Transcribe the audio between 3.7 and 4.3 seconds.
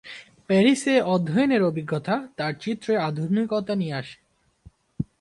নিয়ে আসে।